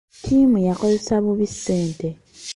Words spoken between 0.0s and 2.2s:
Ttiimu yakozesa bubi ssente.